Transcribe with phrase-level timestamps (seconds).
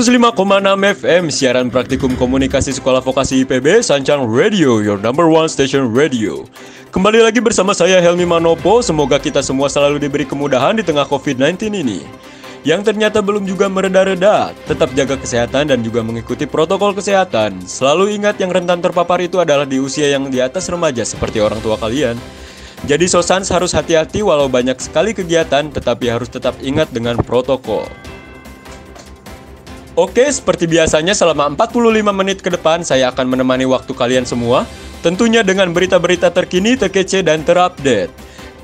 [0.00, 0.32] 105,6
[0.96, 6.48] FM siaran praktikum komunikasi sekolah vokasi IPB Sancang Radio, your number one station radio.
[6.88, 11.84] Kembali lagi bersama saya Helmi Manopo, semoga kita semua selalu diberi kemudahan di tengah COVID-19
[11.84, 12.00] ini.
[12.64, 17.60] Yang ternyata belum juga mereda-reda, tetap jaga kesehatan dan juga mengikuti protokol kesehatan.
[17.68, 21.60] Selalu ingat yang rentan terpapar itu adalah di usia yang di atas remaja seperti orang
[21.60, 22.16] tua kalian.
[22.88, 27.84] Jadi Sosans harus hati-hati walau banyak sekali kegiatan, tetapi harus tetap ingat dengan protokol.
[29.98, 34.62] Oke, seperti biasanya selama 45 menit ke depan saya akan menemani waktu kalian semua,
[35.02, 38.14] tentunya dengan berita-berita terkini, terkece, dan terupdate.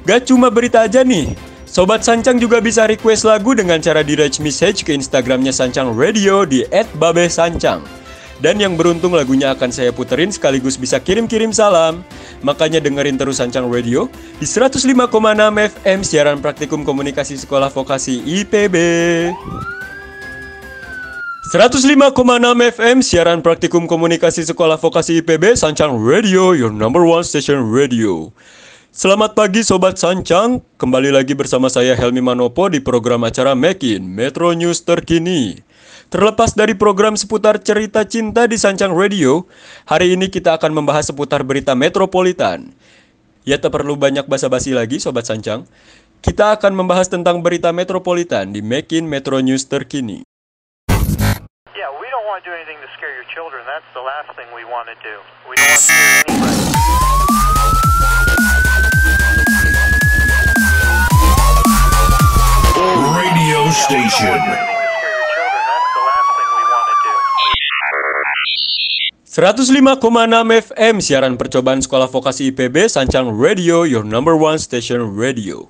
[0.06, 1.34] Gak cuma berita aja nih,
[1.66, 6.62] Sobat Sancang juga bisa request lagu dengan cara direct message ke Instagramnya Sancang Radio di
[6.94, 7.82] @babesancang.
[8.38, 12.06] Dan yang beruntung lagunya akan saya puterin sekaligus bisa kirim-kirim salam.
[12.46, 14.06] Makanya dengerin terus Sancang Radio
[14.38, 18.76] di 105,6 FM siaran praktikum komunikasi sekolah vokasi IPB.
[21.46, 22.10] 105,6
[22.74, 28.34] FM siaran praktikum komunikasi sekolah vokasi IPB Sancang Radio, your number one station radio.
[28.90, 34.50] Selamat pagi Sobat Sancang, kembali lagi bersama saya Helmi Manopo di program acara Mekin Metro
[34.58, 35.62] News terkini.
[36.10, 39.46] Terlepas dari program seputar cerita cinta di Sancang Radio,
[39.86, 42.74] hari ini kita akan membahas seputar berita metropolitan.
[43.46, 45.62] Ya tak perlu banyak basa-basi lagi Sobat Sancang,
[46.26, 50.25] kita akan membahas tentang berita metropolitan di Mekin Metro News terkini.
[52.46, 53.66] Do anything to scare your children.
[53.66, 55.18] That's the last thing we want to do.
[55.50, 56.54] We don't want to scare anybody.
[63.18, 64.30] Radio station.
[64.30, 65.62] Anything to scare your children.
[65.66, 67.14] That's the last thing we want to do.
[69.26, 75.66] 105,6 FM siaran percobaan sekolah vokasi IPB Sancang Radio, your number one station radio.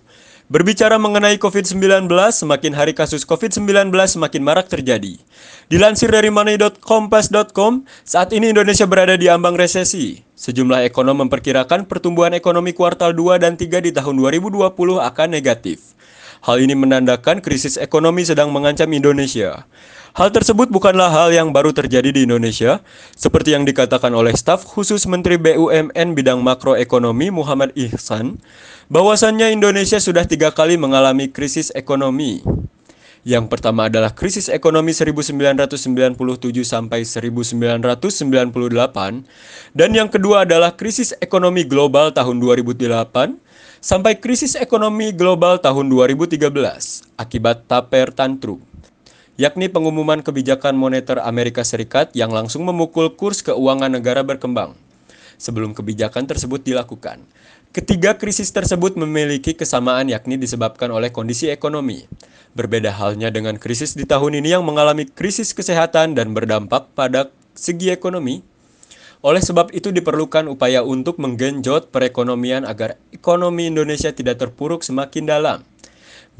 [0.46, 5.18] Berbicara mengenai COVID-19, semakin hari kasus COVID-19 semakin marak terjadi.
[5.66, 10.22] Dilansir dari money.kompas.com, saat ini Indonesia berada di ambang resesi.
[10.38, 14.70] Sejumlah ekonom memperkirakan pertumbuhan ekonomi kuartal 2 dan 3 di tahun 2020
[15.02, 15.98] akan negatif.
[16.46, 19.66] Hal ini menandakan krisis ekonomi sedang mengancam Indonesia.
[20.14, 22.80] Hal tersebut bukanlah hal yang baru terjadi di Indonesia,
[23.18, 28.38] seperti yang dikatakan oleh staf khusus Menteri BUMN bidang makroekonomi Muhammad Ihsan,
[28.86, 32.42] bahwasannya Indonesia sudah tiga kali mengalami krisis ekonomi.
[33.26, 35.74] Yang pertama adalah krisis ekonomi 1997
[36.62, 38.14] sampai 1998
[39.74, 43.34] dan yang kedua adalah krisis ekonomi global tahun 2008
[43.82, 46.38] sampai krisis ekonomi global tahun 2013
[47.18, 48.62] akibat taper tantrum
[49.36, 54.72] yakni pengumuman kebijakan moneter Amerika Serikat yang langsung memukul kurs keuangan negara berkembang.
[55.36, 57.20] Sebelum kebijakan tersebut dilakukan,
[57.76, 62.08] ketiga krisis tersebut memiliki kesamaan yakni disebabkan oleh kondisi ekonomi.
[62.56, 67.92] Berbeda halnya dengan krisis di tahun ini yang mengalami krisis kesehatan dan berdampak pada segi
[67.92, 68.40] ekonomi.
[69.20, 75.58] Oleh sebab itu diperlukan upaya untuk menggenjot perekonomian agar ekonomi Indonesia tidak terpuruk semakin dalam.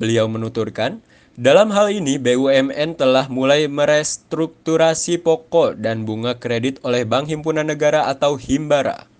[0.01, 1.05] Beliau menuturkan,
[1.37, 8.09] dalam hal ini BUMN telah mulai merestrukturasi pokok dan bunga kredit oleh Bank Himpunan Negara
[8.09, 9.16] atau Himbara.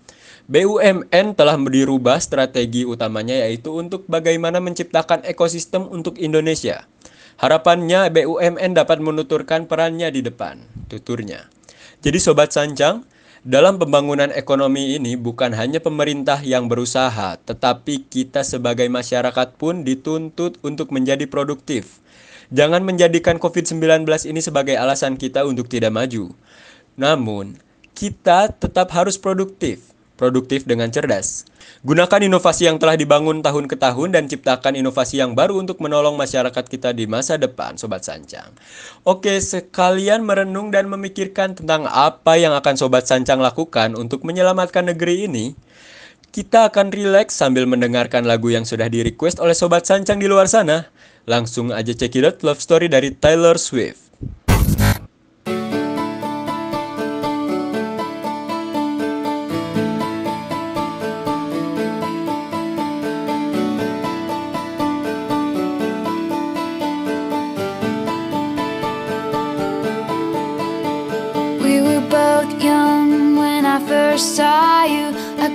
[0.47, 6.87] BUMN telah dirubah strategi utamanya yaitu untuk bagaimana menciptakan ekosistem untuk Indonesia.
[7.35, 11.51] Harapannya BUMN dapat menuturkan perannya di depan, tuturnya.
[11.99, 13.03] Jadi Sobat Sancang,
[13.43, 20.63] dalam pembangunan ekonomi ini bukan hanya pemerintah yang berusaha, tetapi kita sebagai masyarakat pun dituntut
[20.63, 21.99] untuk menjadi produktif.
[22.55, 26.31] Jangan menjadikan COVID-19 ini sebagai alasan kita untuk tidak maju.
[26.95, 27.59] Namun,
[27.91, 29.96] kita tetap harus produktif.
[30.17, 31.45] Produktif dengan cerdas.
[31.85, 36.17] Gunakan inovasi yang telah dibangun tahun ke tahun dan ciptakan inovasi yang baru untuk menolong
[36.17, 38.49] masyarakat kita di masa depan, Sobat Sancang.
[39.05, 45.29] Oke, sekalian merenung dan memikirkan tentang apa yang akan Sobat Sancang lakukan untuk menyelamatkan negeri
[45.29, 45.53] ini.
[46.33, 50.89] Kita akan rileks sambil mendengarkan lagu yang sudah di-request oleh Sobat Sancang di luar sana.
[51.29, 54.06] Langsung aja cekidot Love Story dari Taylor Swift.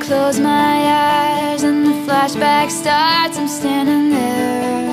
[0.02, 0.76] Close my
[1.52, 3.38] eyes and the flashback starts.
[3.38, 4.90] I'm standing there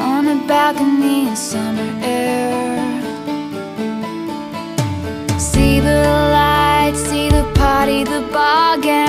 [0.00, 3.00] on a balcony in summer air.
[5.38, 6.02] See the
[6.36, 9.07] lights, see the party, the ball gowns.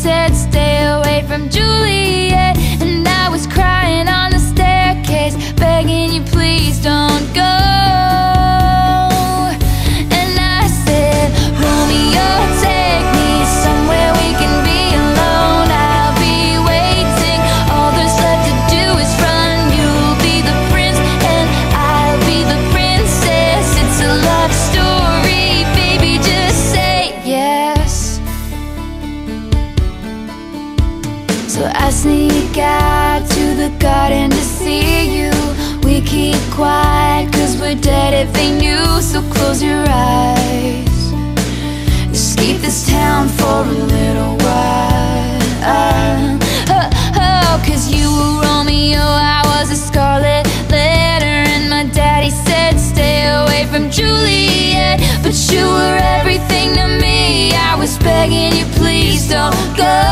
[0.00, 2.69] Said, Stay away from Juliet.
[42.70, 45.40] This town for a little while.
[45.66, 51.38] Oh, oh, cause you were Romeo, I was a scarlet letter.
[51.50, 55.00] And my daddy said, stay away from Juliet.
[55.20, 57.50] But you were everything to me.
[57.54, 60.09] I was begging you, please don't go.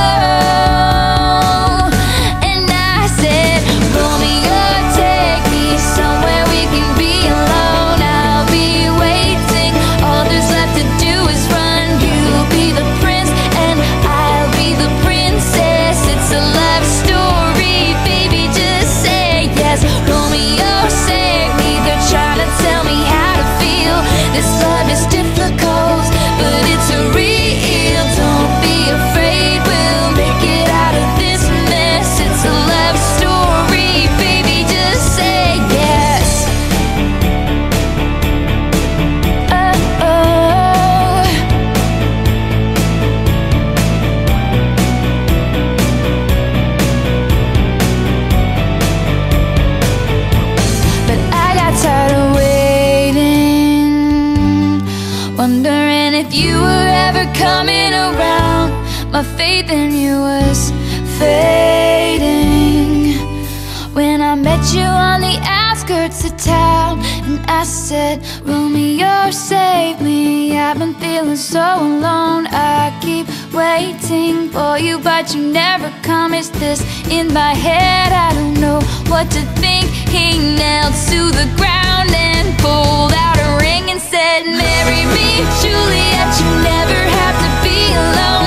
[67.88, 70.58] Said, Romeo, save me.
[70.58, 72.46] I've been feeling so alone.
[72.50, 76.34] I keep waiting for you, but you never come.
[76.34, 78.12] It's this in my head.
[78.12, 79.86] I don't know what to think.
[80.12, 86.28] He knelt to the ground and pulled out a ring and said, Marry me, Juliet.
[86.40, 88.37] You never have to be alone.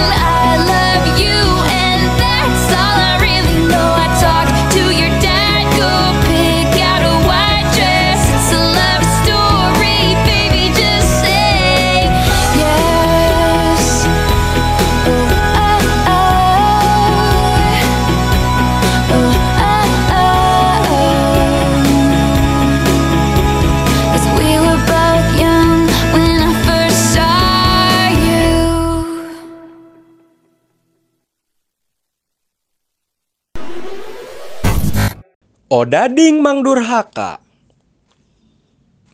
[35.71, 37.39] Odading Mang Durhaka.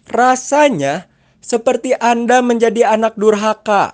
[0.09, 1.05] Rasanya
[1.37, 3.93] seperti Anda menjadi anak durhaka.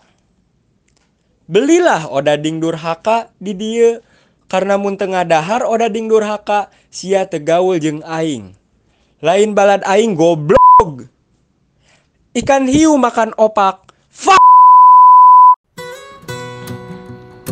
[1.51, 3.99] Belilah odading durhaka di dia
[4.47, 8.55] karena mun tengah dahar odading durhaka sia tegaul jeung aing.
[9.19, 11.11] Lain balad aing goblok.
[12.31, 13.91] Ikan hiu makan opak.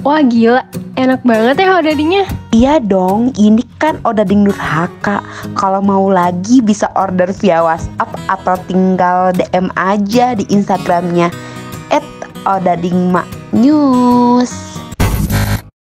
[0.07, 0.63] Wah gila,
[0.95, 2.40] enak banget ya odadingnya.
[2.51, 5.23] Iya dong, ini kan Odading Durhaka.
[5.55, 11.31] Kalau mau lagi bisa order via WhatsApp atau tinggal DM aja di Instagramnya
[12.43, 14.51] @odadingmaknews.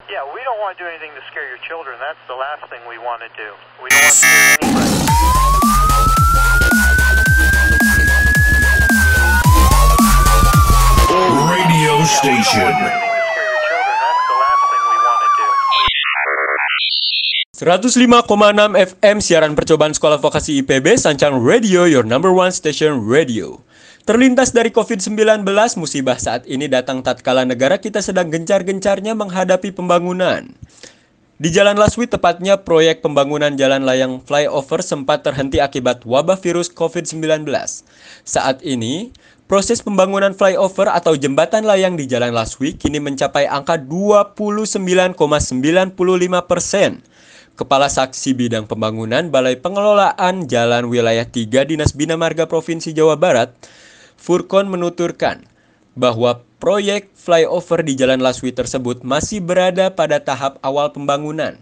[0.07, 1.99] Yeah, we don't want to do anything to scare your children.
[1.99, 3.59] That's the last thing we want to do.
[3.83, 5.03] We don't want to scare anybody.
[11.11, 13.11] Radio Yeah, we don't station.
[17.63, 18.27] 105,6
[18.75, 23.63] FM siaran percobaan sekolah vokasi IPB Sancang Radio Your Number One Station Radio.
[24.03, 25.47] Terlintas dari COVID-19,
[25.79, 30.51] musibah saat ini datang tatkala negara kita sedang gencar-gencarnya menghadapi pembangunan.
[31.39, 37.47] Di Jalan Laswi tepatnya proyek pembangunan jalan layang flyover sempat terhenti akibat wabah virus COVID-19.
[38.27, 39.15] Saat ini,
[39.53, 45.93] Proses pembangunan flyover atau jembatan layang di Jalan Laswi kini mencapai angka 29,95
[46.49, 47.05] persen.
[47.53, 53.53] Kepala Saksi Bidang Pembangunan Balai Pengelolaan Jalan Wilayah 3 Dinas Bina Marga Provinsi Jawa Barat,
[54.17, 55.45] Furkon menuturkan
[55.93, 61.61] bahwa proyek flyover di Jalan Laswi tersebut masih berada pada tahap awal pembangunan.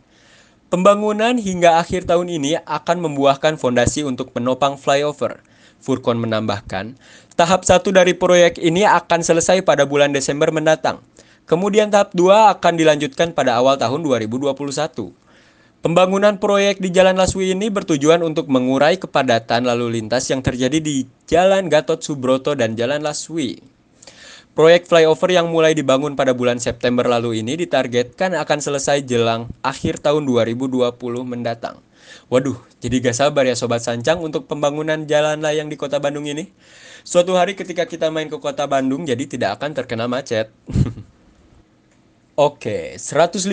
[0.71, 5.43] Pembangunan hingga akhir tahun ini akan membuahkan fondasi untuk penopang flyover.
[5.83, 6.95] Furkon menambahkan,
[7.35, 11.03] tahap satu dari proyek ini akan selesai pada bulan Desember mendatang.
[11.51, 15.20] Kemudian tahap 2 akan dilanjutkan pada awal tahun 2021.
[15.81, 21.09] Pembangunan proyek di Jalan Laswi ini bertujuan untuk mengurai kepadatan lalu lintas yang terjadi di
[21.25, 23.65] Jalan Gatot Subroto dan Jalan Laswi.
[24.53, 30.05] Proyek flyover yang mulai dibangun pada bulan September lalu ini ditargetkan akan selesai jelang akhir
[30.05, 30.93] tahun 2020
[31.25, 31.81] mendatang.
[32.29, 36.53] Waduh, jadi gak sabar ya Sobat Sancang untuk pembangunan jalan layang di kota Bandung ini.
[37.09, 40.53] Suatu hari ketika kita main ke kota Bandung jadi tidak akan terkena macet.
[42.41, 43.53] Oke, 105,6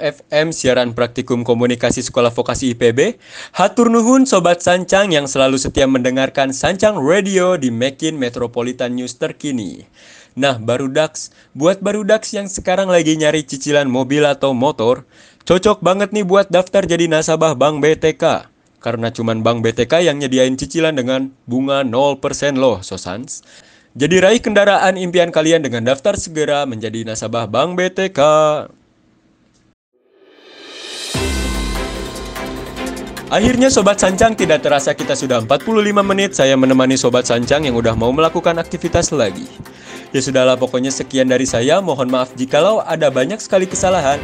[0.00, 3.20] FM siaran praktikum komunikasi sekolah vokasi IPB.
[3.52, 9.84] Hatur nuhun Sobat Sancang yang selalu setia mendengarkan Sancang Radio di Mekin Metropolitan News terkini.
[10.32, 15.04] Nah, baru Dax, buat baru Dax yang sekarang lagi nyari cicilan mobil atau motor,
[15.44, 18.48] cocok banget nih buat daftar jadi nasabah Bank BTK.
[18.80, 21.92] Karena cuman Bank BTK yang nyediain cicilan dengan bunga 0%
[22.56, 23.44] loh, Sosans.
[23.96, 28.20] Jadi raih kendaraan impian kalian dengan daftar segera menjadi nasabah Bank BTK.
[33.32, 35.72] Akhirnya Sobat Sancang tidak terasa kita sudah 45
[36.04, 39.48] menit saya menemani Sobat Sancang yang udah mau melakukan aktivitas lagi.
[40.12, 44.20] Ya sudahlah pokoknya sekian dari saya, mohon maaf jikalau ada banyak sekali kesalahan.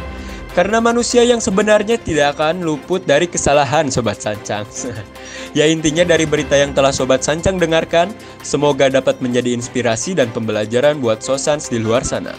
[0.53, 4.69] Karena manusia yang sebenarnya tidak akan luput dari kesalahan Sobat Sancang.
[5.57, 8.13] ya intinya dari berita yang telah Sobat Sancang dengarkan,
[8.45, 12.37] semoga dapat menjadi inspirasi dan pembelajaran buat Sosans di luar sana.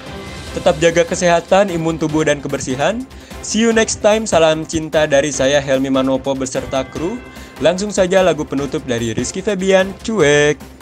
[0.54, 3.02] Tetap jaga kesehatan, imun tubuh, dan kebersihan.
[3.42, 7.18] See you next time, salam cinta dari saya Helmi Manopo beserta kru.
[7.58, 10.73] Langsung saja lagu penutup dari Rizky Febian, cuek.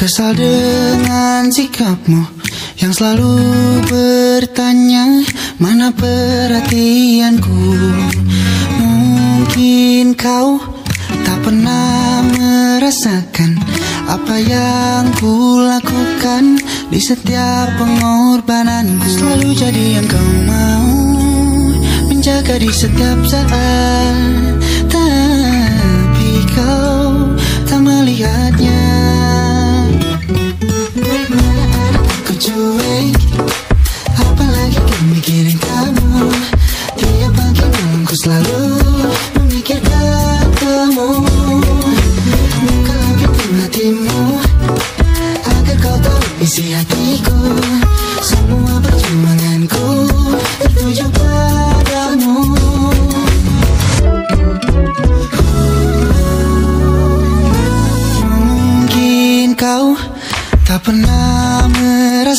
[0.00, 2.24] Kesal dengan sikapmu
[2.80, 3.36] Yang selalu
[3.84, 5.28] bertanya
[5.60, 7.60] mana perhatianku?
[8.80, 10.56] Mungkin kau
[11.20, 13.60] tak pernah merasakan
[14.08, 16.56] Apa yang ku lakukan
[16.88, 19.04] di setiap pengorbananku.
[19.04, 20.88] Selalu jadi yang kau mau
[22.08, 24.16] Menjaga di setiap saat.
[24.88, 27.36] Tapi kau
[27.68, 28.69] tak melihatnya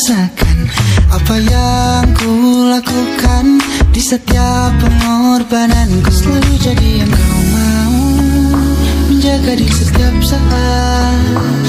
[0.02, 0.58] merasakan
[1.14, 3.62] Apa yang ku lakukan
[3.94, 6.10] Di setiap pengorbananku.
[6.10, 7.94] Selalu jadi yang kau mau
[9.06, 11.61] Menjaga di setiap saat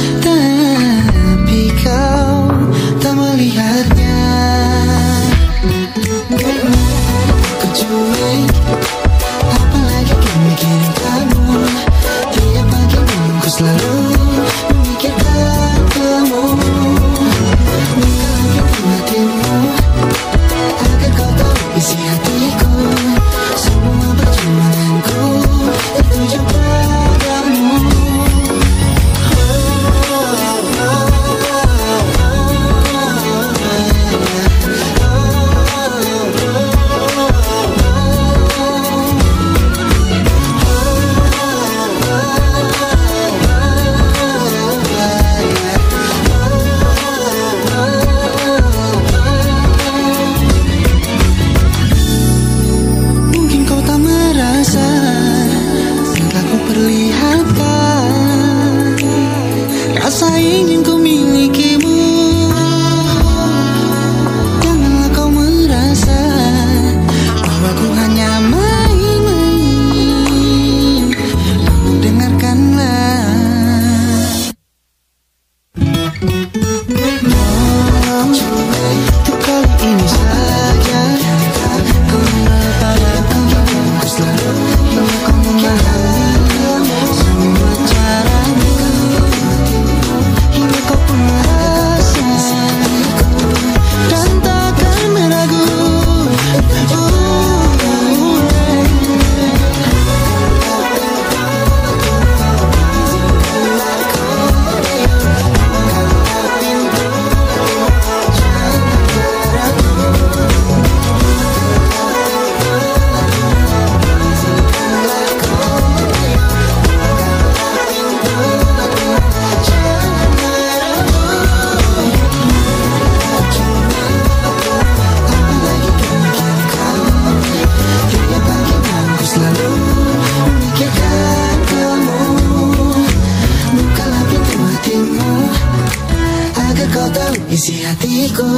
[137.53, 138.50] isi hatiku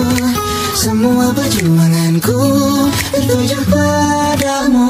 [0.71, 2.39] Semua perjuanganku
[3.11, 4.87] Tertuju padamu